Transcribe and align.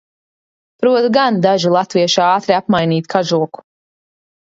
Prot 0.85 1.07
gan 1.17 1.35
daži 1.43 1.73
latvieši 1.75 2.23
ātri 2.29 2.55
apmainīt 2.61 3.11
kažoku! 3.15 3.63